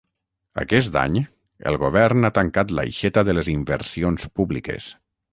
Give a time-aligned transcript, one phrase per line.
[0.61, 1.17] Aquest any,
[1.71, 4.89] el govern ha tancat l'aixeta de les inversions públiques.